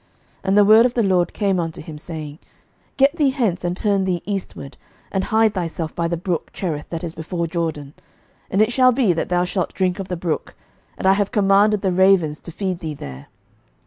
11:017:002 0.39 0.39
And 0.45 0.57
the 0.57 0.65
word 0.65 0.85
of 0.87 0.93
the 0.95 1.03
LORD 1.03 1.31
came 1.31 1.59
unto 1.59 1.79
him, 1.79 1.97
saying, 1.99 2.39
11:017:003 2.97 2.97
Get 2.97 3.15
thee 3.17 3.29
hence, 3.29 3.63
and 3.63 3.77
turn 3.77 4.05
thee 4.05 4.23
eastward, 4.25 4.75
and 5.11 5.23
hide 5.25 5.53
thyself 5.53 5.93
by 5.95 6.07
the 6.07 6.17
brook 6.17 6.49
Cherith, 6.53 6.89
that 6.89 7.03
is 7.03 7.13
before 7.13 7.45
Jordan. 7.45 7.93
11:017:004 8.47 8.47
And 8.49 8.61
it 8.63 8.71
shall 8.73 8.91
be, 8.91 9.13
that 9.13 9.29
thou 9.29 9.43
shalt 9.43 9.75
drink 9.75 9.99
of 9.99 10.07
the 10.07 10.17
brook; 10.17 10.55
and 10.97 11.05
I 11.05 11.13
have 11.13 11.29
commanded 11.29 11.83
the 11.83 11.91
ravens 11.91 12.39
to 12.39 12.51
feed 12.51 12.79
thee 12.79 12.95
there. 12.95 13.27